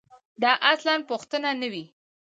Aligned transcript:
دا 0.41 0.51
اصلاً 0.71 0.95
پوښتنه 1.09 1.49
نه 1.61 1.67
وي. 1.73 1.85